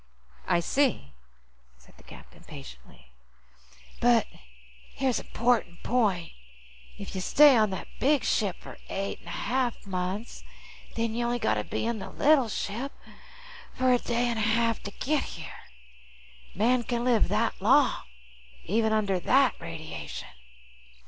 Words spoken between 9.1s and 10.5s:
an' a half months,